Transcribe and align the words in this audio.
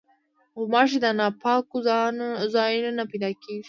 غوماشې 0.57 0.97
د 1.01 1.07
ناپاکو 1.19 1.77
ځایونو 2.55 2.89
نه 2.97 3.03
پیدا 3.11 3.29
کېږي. 3.41 3.59